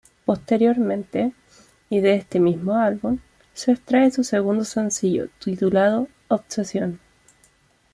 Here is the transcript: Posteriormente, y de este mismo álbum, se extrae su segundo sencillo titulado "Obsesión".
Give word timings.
Posteriormente, 0.25 1.31
y 1.91 1.99
de 1.99 2.15
este 2.15 2.39
mismo 2.39 2.73
álbum, 2.75 3.19
se 3.53 3.73
extrae 3.73 4.09
su 4.09 4.23
segundo 4.23 4.63
sencillo 4.65 5.27
titulado 5.37 6.07
"Obsesión". 6.27 6.99